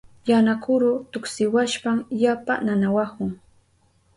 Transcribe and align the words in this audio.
Yana 0.29 0.53
kuru 0.63 0.91
tuksiwashpan 1.11 1.97
yapa 2.23 2.53
nanawahun. 2.65 3.31